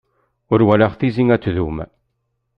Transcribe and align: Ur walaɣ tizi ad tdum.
Ur 0.51 0.59
walaɣ 0.67 0.91
tizi 0.99 1.23
ad 1.35 1.41
tdum. 1.43 1.77